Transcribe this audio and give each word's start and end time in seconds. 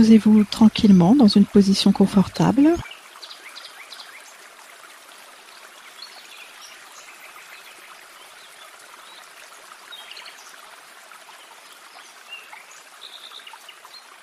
Posez-vous 0.00 0.44
tranquillement 0.44 1.14
dans 1.14 1.28
une 1.28 1.44
position 1.44 1.92
confortable. 1.92 2.74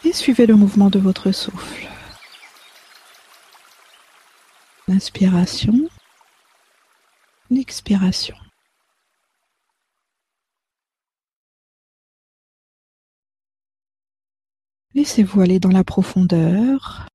Et 0.04 0.14
suivez 0.14 0.48
le 0.48 0.56
mouvement 0.56 0.90
de 0.90 0.98
votre 0.98 1.32
souffle. 1.32 1.88
L'inspiration, 4.88 5.88
l'expiration. 7.52 8.36
Laissez-vous 14.98 15.42
aller 15.42 15.60
dans 15.60 15.70
la 15.70 15.84
profondeur, 15.84 17.08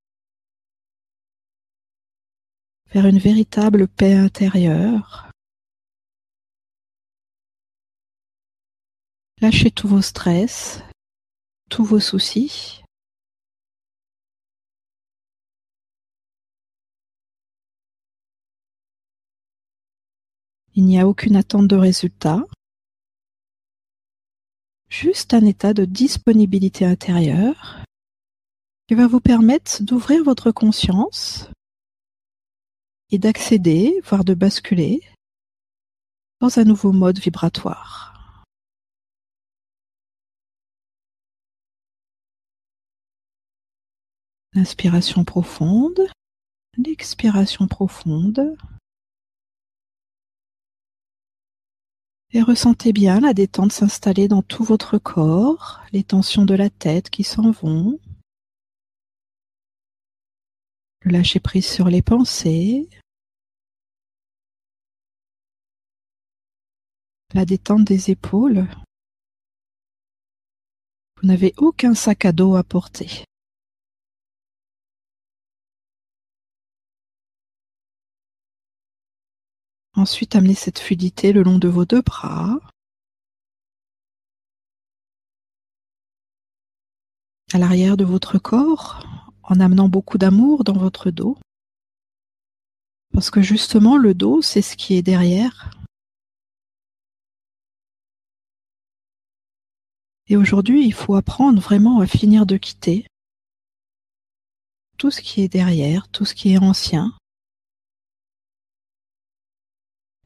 vers 2.93 3.05
une 3.05 3.19
véritable 3.19 3.89
paix 3.89 4.13
intérieure. 4.13 5.29
Lâchez 9.41 9.69
tous 9.69 9.89
vos 9.89 10.01
stress, 10.01 10.81
tous 11.69 11.83
vos 11.83 11.99
soucis. 11.99 12.83
Il 20.73 20.85
n'y 20.85 21.01
a 21.01 21.05
aucune 21.05 21.35
attente 21.35 21.67
de 21.67 21.75
résultat, 21.75 22.45
juste 24.93 25.33
un 25.33 25.43
état 25.43 25.73
de 25.73 25.85
disponibilité 25.85 26.85
intérieure 26.85 27.83
qui 28.87 28.93
va 28.93 29.07
vous 29.07 29.19
permettre 29.19 29.81
d'ouvrir 29.81 30.23
votre 30.23 30.51
conscience 30.51 31.49
et 33.09 33.17
d'accéder, 33.17 33.99
voire 34.03 34.23
de 34.23 34.35
basculer, 34.35 35.01
dans 36.41 36.59
un 36.59 36.63
nouveau 36.63 36.91
mode 36.91 37.17
vibratoire. 37.17 38.43
L'inspiration 44.53 45.25
profonde, 45.25 46.01
l'expiration 46.77 47.67
profonde. 47.67 48.55
Et 52.35 52.41
ressentez 52.41 52.93
bien 52.93 53.19
la 53.19 53.35
détente 53.35 53.71
s'installer 53.71 54.27
dans 54.27 54.41
tout 54.41 54.63
votre 54.63 54.97
corps, 54.97 55.81
les 55.91 56.03
tensions 56.03 56.45
de 56.45 56.55
la 56.55 56.71
tête 56.71 57.11
qui 57.11 57.23
s'en 57.23 57.51
vont. 57.51 57.99
Le 61.01 61.11
lâcher 61.11 61.39
prise 61.39 61.67
sur 61.67 61.89
les 61.89 62.01
pensées. 62.01 62.89
La 67.35 67.45
détente 67.45 67.83
des 67.83 68.09
épaules. 68.09 68.67
Vous 71.21 71.27
n'avez 71.27 71.53
aucun 71.57 71.93
sac 71.93 72.25
à 72.25 72.31
dos 72.31 72.55
à 72.55 72.63
porter. 72.63 73.25
Ensuite, 79.95 80.35
amenez 80.35 80.55
cette 80.55 80.79
fluidité 80.79 81.33
le 81.33 81.43
long 81.43 81.59
de 81.59 81.67
vos 81.67 81.85
deux 81.85 82.01
bras. 82.01 82.57
À 87.53 87.59
l'arrière 87.59 87.95
de 87.95 88.03
votre 88.03 88.39
corps, 88.39 89.05
en 89.43 89.59
amenant 89.59 89.89
beaucoup 89.89 90.17
d'amour 90.17 90.63
dans 90.63 90.73
votre 90.73 91.11
dos. 91.11 91.37
Parce 93.13 93.29
que 93.29 93.43
justement, 93.43 93.95
le 93.97 94.15
dos, 94.15 94.41
c'est 94.41 94.63
ce 94.63 94.75
qui 94.75 94.95
est 94.95 95.03
derrière. 95.03 95.69
Et 100.27 100.37
aujourd'hui, 100.37 100.83
il 100.83 100.93
faut 100.93 101.13
apprendre 101.13 101.61
vraiment 101.61 101.99
à 101.99 102.07
finir 102.07 102.47
de 102.47 102.57
quitter 102.57 103.05
tout 104.97 105.11
ce 105.11 105.21
qui 105.21 105.41
est 105.41 105.49
derrière, 105.49 106.07
tout 106.07 106.25
ce 106.25 106.33
qui 106.33 106.53
est 106.53 106.57
ancien, 106.57 107.13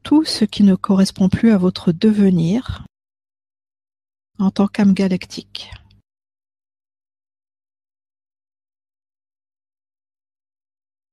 tout 0.08 0.24
ce 0.24 0.46
qui 0.46 0.62
ne 0.62 0.74
correspond 0.74 1.28
plus 1.28 1.50
à 1.50 1.58
votre 1.58 1.92
devenir 1.92 2.86
en 4.38 4.50
tant 4.50 4.66
qu'âme 4.66 4.94
galactique. 4.94 5.70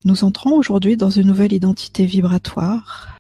Nous 0.06 0.24
entrons 0.24 0.56
aujourd'hui 0.56 0.96
dans 0.96 1.10
une 1.10 1.28
nouvelle 1.28 1.52
identité 1.52 2.06
vibratoire 2.06 3.18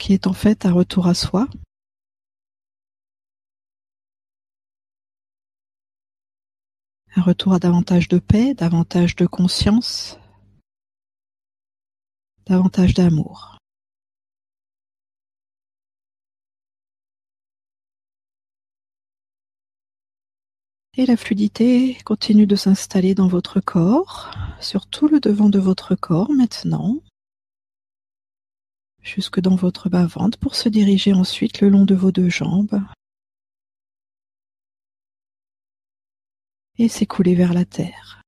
qui 0.00 0.14
est 0.14 0.26
en 0.26 0.32
fait 0.32 0.64
un 0.64 0.72
retour 0.72 1.08
à 1.08 1.12
soi. 1.12 1.46
Un 7.16 7.20
retour 7.20 7.52
à 7.52 7.58
davantage 7.58 8.08
de 8.08 8.18
paix, 8.18 8.54
davantage 8.54 9.14
de 9.14 9.26
conscience, 9.26 10.18
davantage 12.46 12.94
d'amour. 12.94 13.58
Et 20.96 21.06
la 21.06 21.16
fluidité 21.16 21.98
continue 22.04 22.46
de 22.46 22.54
s'installer 22.54 23.16
dans 23.16 23.26
votre 23.26 23.60
corps, 23.60 24.30
sur 24.60 24.86
tout 24.86 25.08
le 25.08 25.18
devant 25.18 25.48
de 25.48 25.58
votre 25.58 25.96
corps 25.96 26.30
maintenant, 26.30 27.00
jusque 29.02 29.40
dans 29.40 29.56
votre 29.56 29.88
bas-ventre 29.88 30.38
pour 30.38 30.54
se 30.54 30.68
diriger 30.68 31.12
ensuite 31.12 31.60
le 31.60 31.68
long 31.68 31.84
de 31.84 31.94
vos 31.94 32.12
deux 32.12 32.30
jambes 32.30 32.80
et 36.78 36.88
s'écouler 36.88 37.34
vers 37.34 37.54
la 37.54 37.64
terre. 37.64 38.23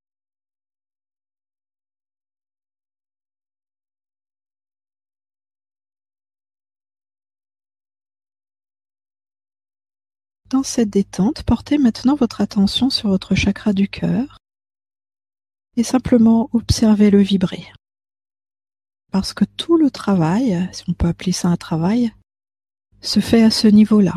Cette 10.63 10.91
détente, 10.91 11.43
portez 11.43 11.79
maintenant 11.79 12.15
votre 12.15 12.41
attention 12.41 12.91
sur 12.91 13.09
votre 13.09 13.35
chakra 13.35 13.73
du 13.73 13.89
cœur 13.89 14.39
et 15.77 15.83
simplement 15.83 16.49
observez-le 16.53 17.21
vibrer. 17.21 17.73
Parce 19.13 19.35
que 19.35 19.45
tout 19.45 19.77
le 19.77 19.91
travail, 19.91 20.69
si 20.73 20.85
on 20.89 20.95
peut 20.95 21.09
appeler 21.09 21.33
ça 21.33 21.49
un 21.49 21.57
travail, 21.57 22.13
se 23.01 23.21
fait 23.21 23.43
à 23.43 23.51
ce 23.51 23.69
niveau-là, 23.69 24.17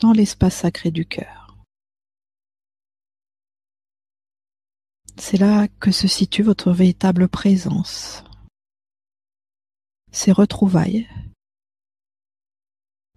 dans 0.00 0.12
l'espace 0.12 0.56
sacré 0.56 0.90
du 0.90 1.06
cœur. 1.06 1.56
C'est 5.18 5.38
là 5.38 5.68
que 5.80 5.92
se 5.92 6.08
situe 6.08 6.42
votre 6.42 6.72
véritable 6.72 7.28
présence, 7.28 8.22
ces 10.12 10.32
retrouvailles 10.32 11.08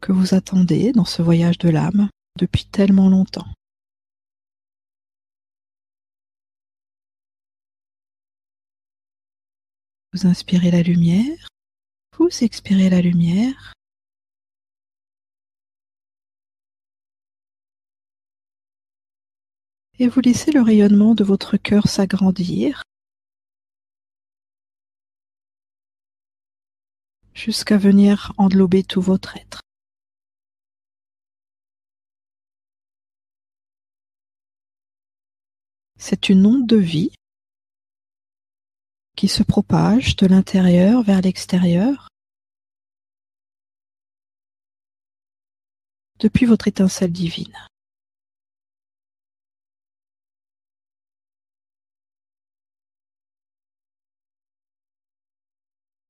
que 0.02 0.12
vous 0.12 0.34
attendez 0.34 0.92
dans 0.92 1.06
ce 1.06 1.22
voyage 1.22 1.58
de 1.58 1.70
l'âme 1.70 2.10
depuis 2.38 2.66
tellement 2.66 3.10
longtemps. 3.10 3.48
Vous 10.14 10.26
inspirez 10.26 10.72
la 10.72 10.82
lumière, 10.82 11.48
vous 12.18 12.30
expirez 12.42 12.90
la 12.90 13.02
lumière. 13.02 13.74
Et 20.00 20.08
vous 20.08 20.22
laissez 20.22 20.52
le 20.52 20.62
rayonnement 20.62 21.14
de 21.14 21.24
votre 21.24 21.58
cœur 21.58 21.88
s'agrandir 21.88 22.84
jusqu'à 27.34 27.78
venir 27.78 28.34
englober 28.38 28.84
tout 28.84 29.02
votre 29.02 29.38
être. 29.38 29.62
C'est 36.02 36.30
une 36.30 36.46
onde 36.46 36.66
de 36.66 36.78
vie 36.78 37.12
qui 39.18 39.28
se 39.28 39.44
propage 39.44 40.16
de 40.16 40.28
l'intérieur 40.28 41.04
vers 41.04 41.20
l'extérieur 41.20 42.08
depuis 46.20 46.46
votre 46.46 46.70
étincelle 46.70 47.12
divine. 47.12 47.54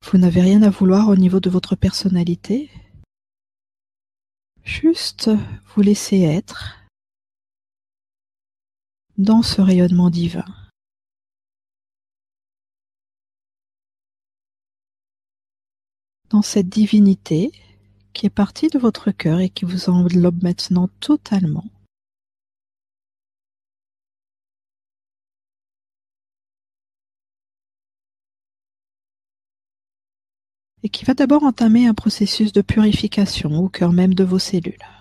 Vous 0.03 0.19
n'avez 0.19 0.42
rien 0.42 0.62
à 0.62 0.69
vouloir 0.69 1.09
au 1.09 1.15
niveau 1.15 1.39
de 1.39 1.50
votre 1.50 1.75
personnalité. 1.75 2.69
Juste 4.63 5.31
vous 5.65 5.81
laisser 5.81 6.21
être 6.21 6.79
dans 9.19 9.42
ce 9.42 9.60
rayonnement 9.62 10.10
divin. 10.10 10.45
Dans 16.30 16.42
cette 16.42 16.69
divinité 16.69 17.51
qui 18.13 18.25
est 18.27 18.30
partie 18.30 18.69
de 18.69 18.80
votre 18.80 19.12
cœur 19.12 19.42
et 19.42 19.50
qui 19.50 19.66
vous 19.66 19.89
enveloppe 19.89 20.42
maintenant 20.42 20.88
totalement. 21.01 21.66
et 30.81 30.88
qui 30.88 31.04
va 31.04 31.13
d'abord 31.13 31.44
entamer 31.44 31.88
un 31.88 31.94
processus 31.94 32.54
de 32.54 32.62
purification 32.62 33.51
au 33.60 33.68
cœur 33.68 33.92
même 33.92 34.13
de 34.13 34.24
vos 34.24 34.39
cellules. 34.39 34.99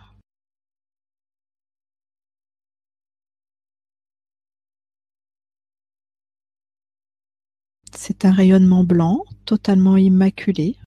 C'est 8.09 8.25
un 8.25 8.33
rayonnement 8.33 8.85
blanc, 8.85 9.27
totalement 9.45 9.99
immaculé. 9.99 10.79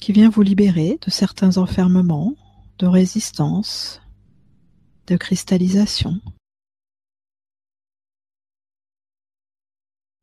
qui 0.00 0.12
vient 0.12 0.30
vous 0.30 0.42
libérer 0.42 0.98
de 1.04 1.10
certains 1.10 1.58
enfermements, 1.58 2.34
de 2.78 2.86
résistance, 2.86 4.00
de 5.08 5.16
cristallisation. 5.16 6.20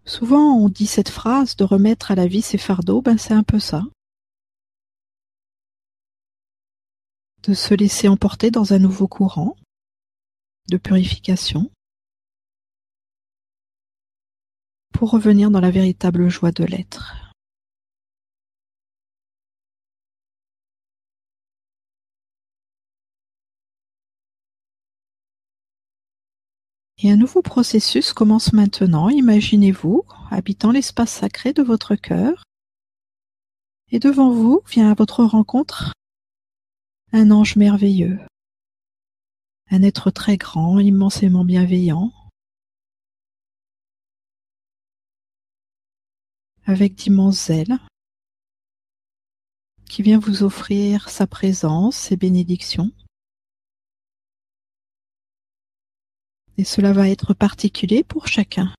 Souvent 0.05 0.55
on 0.55 0.69
dit 0.69 0.87
cette 0.87 1.09
phrase 1.09 1.57
de 1.57 1.65
remettre 1.65 2.11
à 2.11 2.15
la 2.15 2.27
vie 2.27 2.41
ses 2.41 2.57
fardeaux, 2.57 3.01
ben 3.01 3.17
c'est 3.17 3.33
un 3.33 3.43
peu 3.43 3.59
ça. 3.59 3.83
De 7.43 7.53
se 7.53 7.73
laisser 7.73 8.07
emporter 8.07 8.51
dans 8.51 8.73
un 8.73 8.79
nouveau 8.79 9.09
courant 9.09 9.55
de 10.69 10.77
purification 10.77 11.71
pour 14.93 15.11
revenir 15.11 15.49
dans 15.49 15.61
la 15.61 15.71
véritable 15.71 16.29
joie 16.29 16.51
de 16.51 16.63
l'être. 16.65 17.29
Et 27.01 27.09
un 27.09 27.15
nouveau 27.15 27.41
processus 27.41 28.11
commence 28.11 28.51
maintenant. 28.51 29.07
Imaginez-vous 29.07 30.03
habitant 30.31 30.71
l'espace 30.71 31.11
sacré 31.11 31.53
de 31.53 31.63
votre 31.63 31.95
cœur. 31.95 32.43
Et 33.91 33.99
devant 33.99 34.31
vous 34.31 34.61
vient 34.67 34.91
à 34.91 34.95
votre 34.95 35.23
rencontre 35.23 35.93
un 37.13 37.31
ange 37.31 37.55
merveilleux, 37.55 38.19
un 39.71 39.83
être 39.83 40.11
très 40.11 40.37
grand, 40.37 40.79
immensément 40.79 41.45
bienveillant, 41.45 42.11
avec 46.65 46.95
d'immenses 46.95 47.49
ailes, 47.49 47.77
qui 49.89 50.01
vient 50.03 50.19
vous 50.19 50.43
offrir 50.43 51.09
sa 51.09 51.27
présence, 51.27 51.95
ses 51.95 52.17
bénédictions. 52.17 52.91
et 56.59 56.65
cela 56.65 56.91
va 56.91 57.07
être 57.07 57.33
particulier 57.33 58.03
pour 58.03 58.27
chacun. 58.27 58.75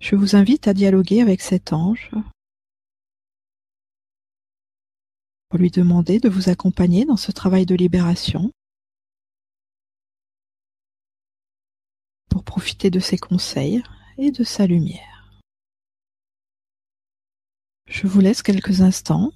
Je 0.00 0.16
vous 0.16 0.34
invite 0.34 0.66
à 0.66 0.74
dialoguer 0.74 1.22
avec 1.22 1.40
cet 1.40 1.72
ange 1.72 2.10
pour 5.48 5.60
lui 5.60 5.70
demander 5.70 6.18
de 6.18 6.28
vous 6.28 6.48
accompagner 6.48 7.04
dans 7.04 7.16
ce 7.16 7.30
travail 7.30 7.66
de 7.66 7.76
libération, 7.76 8.50
profiter 12.42 12.90
de 12.90 13.00
ses 13.00 13.18
conseils 13.18 13.82
et 14.18 14.30
de 14.30 14.44
sa 14.44 14.66
lumière. 14.66 15.40
Je 17.86 18.06
vous 18.06 18.20
laisse 18.20 18.42
quelques 18.42 18.82
instants 18.82 19.32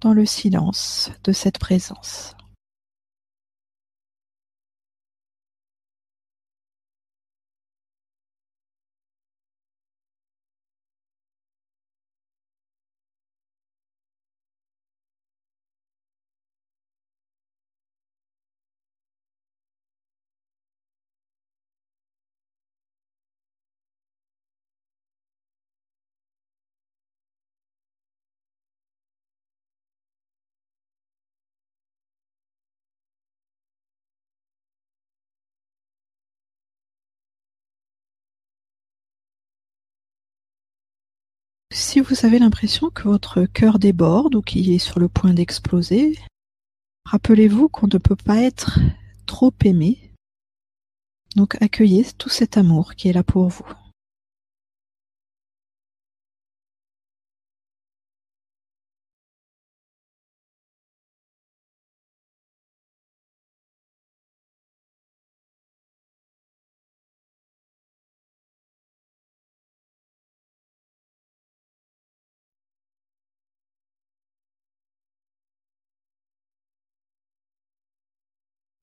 dans 0.00 0.12
le 0.12 0.26
silence 0.26 1.10
de 1.24 1.32
cette 1.32 1.58
présence. 1.58 2.34
Si 41.76 41.98
vous 41.98 42.24
avez 42.24 42.38
l'impression 42.38 42.88
que 42.88 43.02
votre 43.02 43.46
cœur 43.46 43.80
déborde 43.80 44.36
ou 44.36 44.42
qu'il 44.42 44.70
est 44.70 44.78
sur 44.78 45.00
le 45.00 45.08
point 45.08 45.34
d'exploser, 45.34 46.16
rappelez-vous 47.04 47.68
qu'on 47.68 47.88
ne 47.88 47.98
peut 47.98 48.14
pas 48.14 48.40
être 48.40 48.78
trop 49.26 49.52
aimé. 49.64 50.12
Donc 51.34 51.60
accueillez 51.60 52.06
tout 52.16 52.28
cet 52.28 52.56
amour 52.58 52.94
qui 52.94 53.08
est 53.08 53.12
là 53.12 53.24
pour 53.24 53.48
vous. 53.48 53.66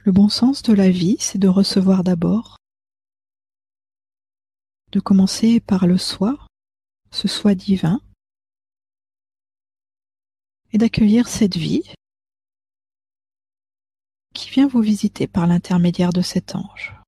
Le 0.04 0.12
bon 0.12 0.30
sens 0.30 0.64
de 0.64 0.74
la 0.74 0.90
vie, 0.90 1.18
c'est 1.20 1.38
de 1.38 1.48
recevoir 1.48 2.04
d'abord, 2.04 2.58
de 4.92 5.00
commencer 5.00 5.60
par 5.60 5.86
le 5.86 6.00
soi, 6.00 6.48
ce 7.12 7.28
soi 7.28 7.54
divin, 7.54 8.02
et 10.74 10.80
d'accueillir 10.80 11.28
cette 11.28 11.56
vie 11.56 11.84
qui 14.34 14.50
vient 14.50 14.68
vous 14.68 14.82
visiter 14.82 15.28
par 15.28 15.46
l'intermédiaire 15.46 16.14
de 16.14 16.22
cet 16.22 16.56
ange. 16.56 17.01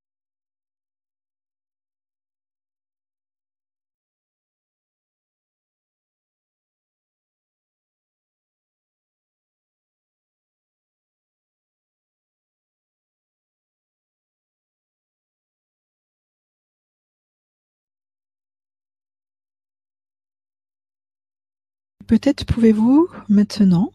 Peut-être 22.07 22.45
pouvez-vous 22.45 23.09
maintenant 23.29 23.91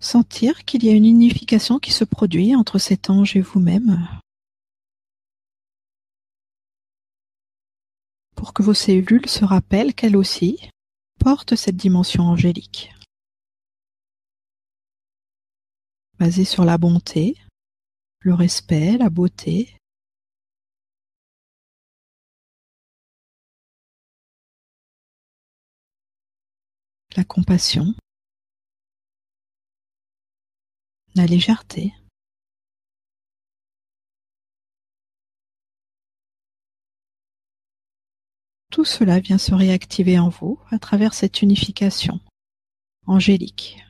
sentir 0.00 0.64
qu'il 0.64 0.84
y 0.84 0.88
a 0.88 0.92
une 0.92 1.06
unification 1.06 1.78
qui 1.78 1.92
se 1.92 2.04
produit 2.04 2.54
entre 2.54 2.78
cet 2.78 3.10
ange 3.10 3.36
et 3.36 3.40
vous-même 3.40 4.08
pour 8.34 8.52
que 8.52 8.62
vos 8.62 8.74
cellules 8.74 9.28
se 9.28 9.44
rappellent 9.44 9.94
qu'elles 9.94 10.16
aussi 10.16 10.68
portent 11.18 11.56
cette 11.56 11.76
dimension 11.76 12.24
angélique. 12.24 12.92
Basée 16.18 16.44
sur 16.44 16.64
la 16.64 16.76
bonté, 16.76 17.36
le 18.20 18.34
respect, 18.34 18.98
la 18.98 19.10
beauté, 19.10 19.78
la 27.16 27.24
compassion, 27.24 27.94
la 31.14 31.26
légèreté. 31.26 31.92
tout 38.74 38.84
cela 38.84 39.20
vient 39.20 39.38
se 39.38 39.54
réactiver 39.54 40.18
en 40.18 40.28
vous 40.28 40.58
à 40.72 40.80
travers 40.80 41.14
cette 41.14 41.42
unification 41.42 42.18
angélique. 43.06 43.84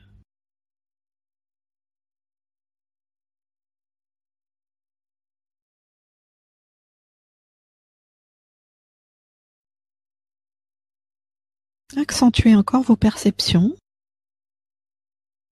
Accentuez 11.97 12.57
encore 12.57 12.83
vos 12.83 12.97
perceptions 12.97 13.73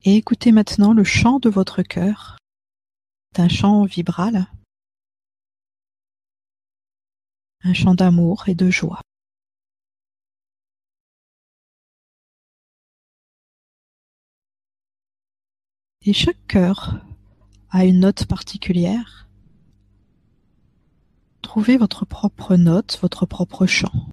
et 0.04 0.18
écoutez 0.18 0.52
maintenant 0.52 0.92
le 0.92 1.06
chant 1.06 1.40
de 1.40 1.50
votre 1.50 1.84
cœur. 1.84 2.38
C'est 3.32 3.42
un 3.42 3.48
chant 3.48 3.86
vibral, 3.86 4.48
un 7.64 7.74
chant 7.74 7.96
d'amour 7.96 8.50
et 8.50 8.56
de 8.56 8.70
joie. 8.70 9.00
Et 16.02 16.12
chaque 16.12 16.46
cœur 16.48 17.06
a 17.70 17.86
une 17.86 18.02
note 18.02 18.26
particulière. 18.26 19.30
Trouvez 21.42 21.78
votre 21.78 22.04
propre 22.04 22.58
note, 22.58 23.00
votre 23.02 23.26
propre 23.26 23.66
chant. 23.66 24.13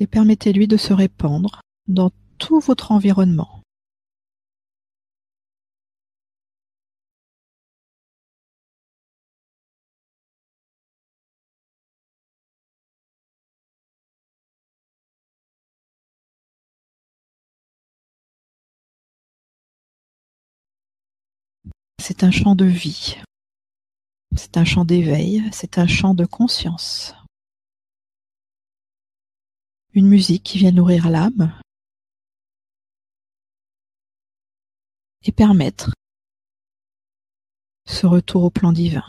Et 0.00 0.06
permettez-lui 0.06 0.66
de 0.66 0.76
se 0.76 0.92
répandre 0.92 1.60
dans 1.86 2.10
tout 2.38 2.58
votre 2.58 2.90
environnement. 2.90 3.62
C'est 21.98 22.24
un 22.24 22.30
chant 22.30 22.56
de 22.56 22.64
vie, 22.64 23.18
c'est 24.34 24.56
un 24.56 24.64
chant 24.64 24.84
d'éveil, 24.84 25.44
c'est 25.52 25.78
un 25.78 25.86
chant 25.86 26.14
de 26.14 26.24
conscience 26.24 27.14
une 29.92 30.06
musique 30.08 30.44
qui 30.44 30.58
vient 30.58 30.72
nourrir 30.72 31.10
l'âme 31.10 31.52
et 35.22 35.32
permettre 35.32 35.90
ce 37.86 38.06
retour 38.06 38.44
au 38.44 38.50
plan 38.50 38.72
divin. 38.72 39.04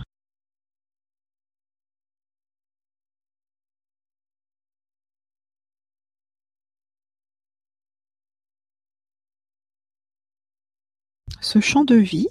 Ce 11.41 11.59
champ 11.59 11.83
de 11.83 11.95
vie 11.95 12.27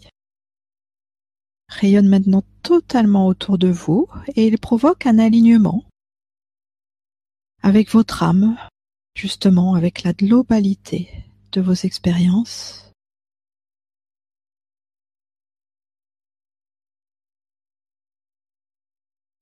rayonne 1.68 2.08
maintenant 2.08 2.42
totalement 2.62 3.26
autour 3.26 3.58
de 3.58 3.68
vous 3.68 4.08
et 4.34 4.46
il 4.46 4.58
provoque 4.58 5.06
un 5.06 5.18
alignement 5.18 5.84
avec 7.62 7.90
votre 7.90 8.22
âme, 8.22 8.56
justement 9.14 9.74
avec 9.74 10.02
la 10.02 10.12
globalité 10.12 11.10
de 11.52 11.60
vos 11.60 11.74
expériences. 11.74 12.92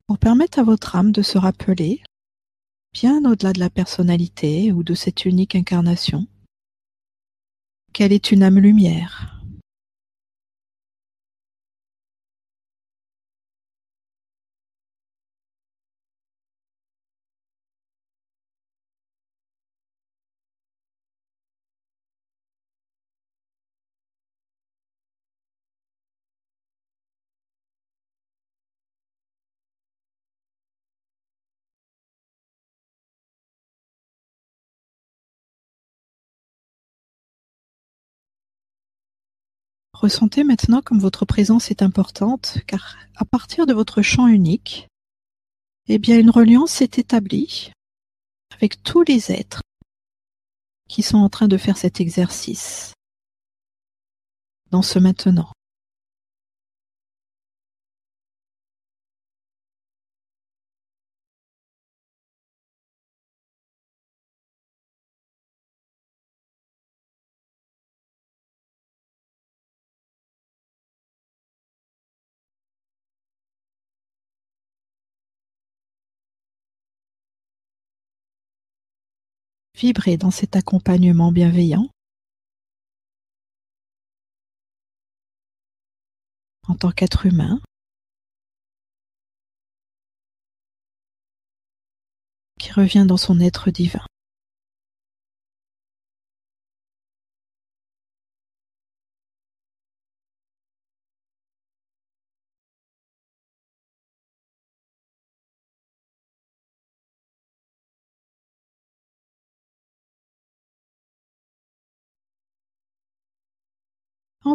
Pour 0.06 0.18
permettre 0.18 0.58
à 0.58 0.62
votre 0.62 0.96
âme 0.96 1.12
de 1.12 1.22
se 1.22 1.36
rappeler, 1.36 2.02
bien 2.92 3.24
au-delà 3.30 3.52
de 3.52 3.60
la 3.60 3.70
personnalité 3.70 4.72
ou 4.72 4.82
de 4.82 4.94
cette 4.94 5.26
unique 5.26 5.54
incarnation, 5.54 6.26
qu'elle 7.92 8.12
est 8.12 8.32
une 8.32 8.42
âme 8.42 8.58
lumière, 8.58 9.37
Ressentez 40.08 40.42
maintenant 40.42 40.80
comme 40.80 41.00
votre 41.00 41.26
présence 41.26 41.70
est 41.70 41.82
importante, 41.82 42.60
car 42.66 42.96
à 43.16 43.26
partir 43.26 43.66
de 43.66 43.74
votre 43.74 44.00
champ 44.00 44.26
unique, 44.26 44.88
eh 45.86 45.98
bien 45.98 46.18
une 46.18 46.30
reliance 46.30 46.70
s'est 46.70 46.92
établie 46.96 47.72
avec 48.56 48.82
tous 48.82 49.02
les 49.02 49.30
êtres 49.30 49.60
qui 50.88 51.02
sont 51.02 51.18
en 51.18 51.28
train 51.28 51.46
de 51.46 51.58
faire 51.58 51.76
cet 51.76 52.00
exercice 52.00 52.94
dans 54.70 54.80
ce 54.80 54.98
maintenant. 54.98 55.52
Vibrez 79.78 80.16
dans 80.16 80.32
cet 80.32 80.56
accompagnement 80.56 81.30
bienveillant 81.30 81.88
en 86.66 86.74
tant 86.74 86.90
qu'être 86.90 87.26
humain 87.26 87.60
qui 92.58 92.72
revient 92.72 93.04
dans 93.06 93.16
son 93.16 93.38
être 93.38 93.70
divin. 93.70 94.04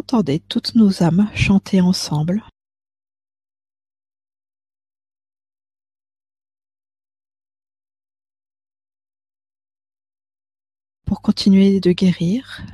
Entendez 0.04 0.38
toutes 0.38 0.74
nos 0.74 1.02
âmes 1.02 1.30
chanter 1.34 1.80
ensemble. 1.80 2.44
Pour 11.06 11.22
continuer 11.22 11.80
de 11.80 11.92
guérir 11.92 12.66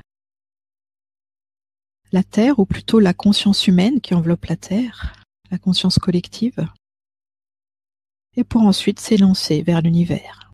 la 2.11 2.25
Terre, 2.25 2.59
ou 2.59 2.67
plutôt 2.67 2.99
la 2.99 3.15
conscience 3.15 3.69
humaine 3.69 4.01
qui 4.01 4.15
enveloppe 4.15 4.47
la 4.47 4.57
Terre, 4.57 5.23
la 5.53 5.59
conscience 5.59 6.01
collective, 6.01 6.67
et 8.37 8.43
pour 8.43 8.63
ensuite 8.63 8.99
s'élancer 8.99 9.63
vers 9.63 9.83
l'univers. 9.83 10.50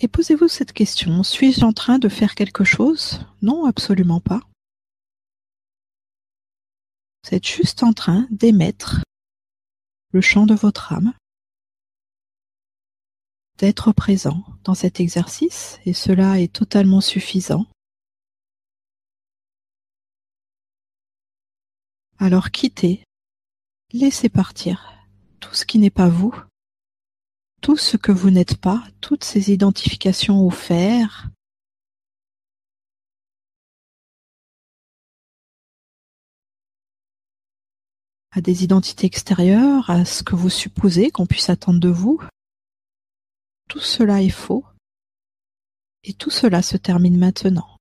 Et 0.00 0.08
posez-vous 0.08 0.48
cette 0.48 0.72
question, 0.72 1.22
suis-je 1.22 1.64
en 1.64 1.72
train 1.72 1.98
de 1.98 2.08
faire 2.08 2.34
quelque 2.34 2.64
chose? 2.64 3.24
Non, 3.40 3.66
absolument 3.66 4.20
pas. 4.20 4.40
Vous 7.24 7.34
êtes 7.34 7.46
juste 7.46 7.82
en 7.84 7.92
train 7.92 8.26
d'émettre 8.30 9.04
le 10.10 10.20
chant 10.20 10.44
de 10.44 10.54
votre 10.54 10.92
âme, 10.92 11.14
d'être 13.58 13.92
présent 13.92 14.44
dans 14.64 14.74
cet 14.74 14.98
exercice, 14.98 15.78
et 15.86 15.92
cela 15.92 16.40
est 16.40 16.52
totalement 16.52 17.00
suffisant. 17.00 17.66
Alors 22.18 22.50
quittez, 22.50 23.04
laissez 23.92 24.28
partir 24.28 24.92
tout 25.38 25.54
ce 25.54 25.64
qui 25.64 25.78
n'est 25.78 25.90
pas 25.90 26.08
vous, 26.08 26.34
tout 27.62 27.76
ce 27.76 27.96
que 27.96 28.12
vous 28.12 28.30
n'êtes 28.30 28.56
pas, 28.58 28.84
toutes 29.00 29.24
ces 29.24 29.52
identifications 29.52 30.44
faire, 30.50 31.30
à 38.32 38.40
des 38.40 38.64
identités 38.64 39.06
extérieures, 39.06 39.88
à 39.88 40.04
ce 40.04 40.24
que 40.24 40.34
vous 40.34 40.50
supposez 40.50 41.10
qu'on 41.10 41.26
puisse 41.26 41.50
attendre 41.50 41.78
de 41.78 41.88
vous. 41.88 42.20
Tout 43.68 43.80
cela 43.80 44.22
est 44.22 44.28
faux. 44.28 44.64
Et 46.02 46.14
tout 46.14 46.30
cela 46.30 46.62
se 46.62 46.76
termine 46.76 47.16
maintenant. 47.16 47.78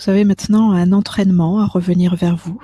Vous 0.00 0.08
avez 0.08 0.24
maintenant 0.24 0.72
un 0.72 0.92
entraînement 0.92 1.60
à 1.60 1.66
revenir 1.66 2.16
vers 2.16 2.34
vous. 2.34 2.58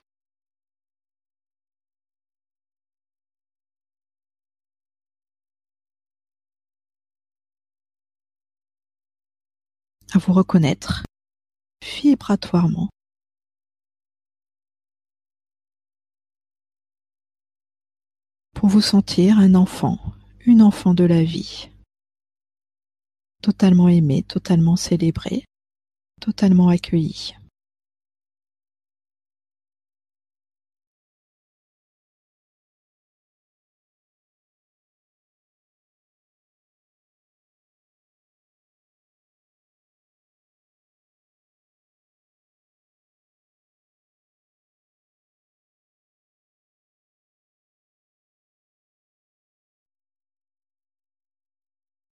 à 10.15 10.19
vous 10.19 10.33
reconnaître 10.33 11.05
vibratoirement. 11.83 12.89
Pour 18.55 18.71
vous 18.71 18.81
sentir 18.81 19.39
un 19.39 19.55
enfant, 19.55 19.99
une 20.47 20.63
enfant 20.63 20.95
de 20.95 21.05
la 21.05 21.23
vie, 21.23 21.69
totalement 23.43 23.89
aimé, 23.89 24.23
totalement 24.23 24.77
célébré, 24.77 25.45
totalement 26.21 26.69
accueilli. 26.69 27.35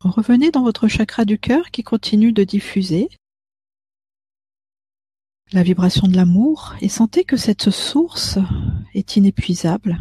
Revenez 0.05 0.51
dans 0.51 0.63
votre 0.63 0.87
chakra 0.87 1.25
du 1.25 1.39
cœur 1.39 1.71
qui 1.71 1.83
continue 1.83 2.33
de 2.33 2.45
diffuser 2.45 3.09
la 5.53 5.63
vibration 5.63 6.09
de 6.09 6.17
l'amour 6.17 6.75
et 6.81 6.89
sentez 6.89 7.25
que 7.25 7.37
cette 7.37 7.71
source 7.71 8.39
est 8.95 9.17
inépuisable. 9.17 9.99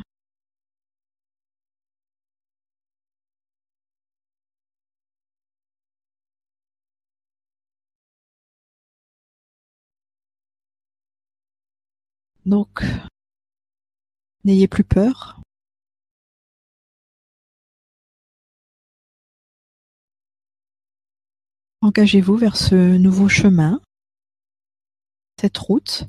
Donc, 12.46 12.84
n'ayez 14.44 14.68
plus 14.68 14.84
peur, 14.84 15.40
Engagez-vous 21.84 22.38
vers 22.38 22.56
ce 22.56 22.96
nouveau 22.96 23.28
chemin, 23.28 23.82
cette 25.44 25.58
route 25.58 26.06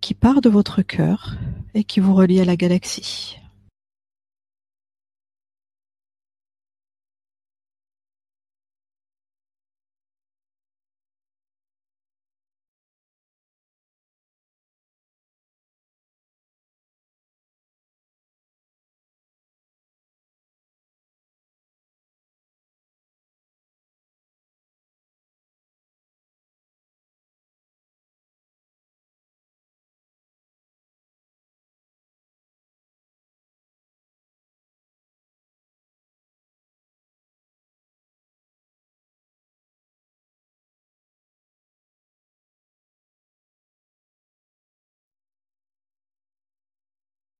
qui 0.00 0.14
part 0.14 0.42
de 0.42 0.48
votre 0.48 0.82
cœur 0.82 1.34
et 1.74 1.82
qui 1.82 1.98
vous 1.98 2.14
relie 2.14 2.40
à 2.40 2.44
la 2.44 2.54
galaxie. 2.54 3.41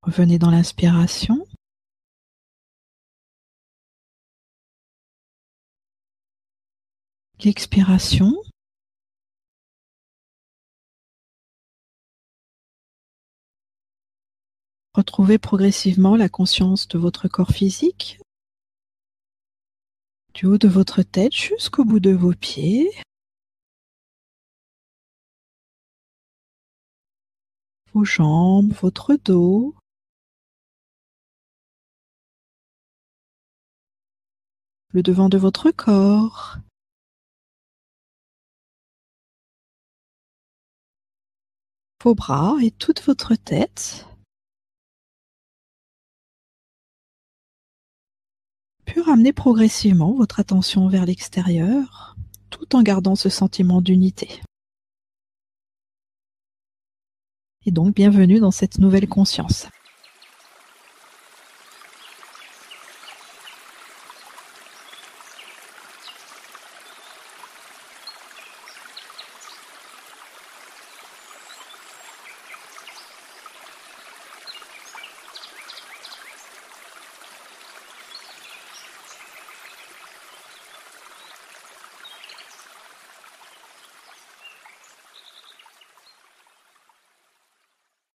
Revenez 0.02 0.38
dans 0.38 0.50
l'inspiration. 0.50 1.46
L'expiration. 7.44 8.32
Retrouvez 14.94 15.38
progressivement 15.38 16.16
la 16.16 16.28
conscience 16.28 16.88
de 16.88 16.98
votre 16.98 17.28
corps 17.28 17.50
physique, 17.50 18.18
du 20.34 20.46
haut 20.46 20.58
de 20.58 20.68
votre 20.68 21.02
tête 21.02 21.32
jusqu'au 21.32 21.84
bout 21.84 22.00
de 22.00 22.10
vos 22.10 22.34
pieds. 22.34 22.90
Vos 27.92 28.04
jambes, 28.04 28.72
votre 28.72 29.14
dos, 29.14 29.74
le 34.92 35.02
devant 35.02 35.28
de 35.28 35.38
votre 35.38 35.70
corps. 35.70 36.58
Vos 42.02 42.14
bras 42.14 42.56
et 42.62 42.70
toute 42.70 43.02
votre 43.02 43.34
tête. 43.34 44.06
Puis 48.84 49.00
ramener 49.00 49.32
progressivement 49.32 50.12
votre 50.12 50.40
attention 50.40 50.88
vers 50.88 51.06
l'extérieur 51.06 52.16
tout 52.50 52.76
en 52.76 52.82
gardant 52.82 53.14
ce 53.16 53.30
sentiment 53.30 53.80
d'unité. 53.80 54.42
Et 57.64 57.70
donc 57.70 57.94
bienvenue 57.94 58.40
dans 58.40 58.50
cette 58.50 58.78
nouvelle 58.78 59.08
conscience. 59.08 59.68